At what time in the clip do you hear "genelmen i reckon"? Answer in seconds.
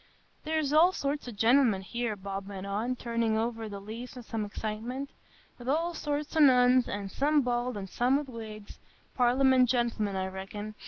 9.69-10.73